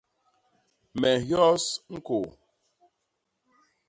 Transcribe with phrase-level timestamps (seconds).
[0.99, 1.65] Me nhyos
[1.95, 2.23] ñkôô.